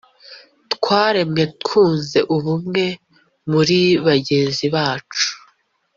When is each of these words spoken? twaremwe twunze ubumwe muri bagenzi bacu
twaremwe 0.73 1.43
twunze 1.61 2.19
ubumwe 2.35 2.85
muri 3.51 3.79
bagenzi 4.05 4.65
bacu 4.75 5.27